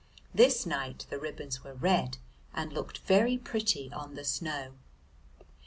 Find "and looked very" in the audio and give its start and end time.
2.55-3.37